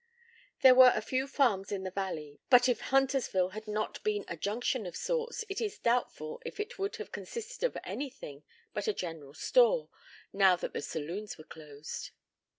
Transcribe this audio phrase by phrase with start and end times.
[0.63, 4.35] There were a few farms in the valley, but if Huntersville had not been a
[4.35, 8.41] junction of sorts, it is doubtful if it would have consisted of anything
[8.73, 9.89] but a "general store,"
[10.33, 12.09] now that the saloons were closed.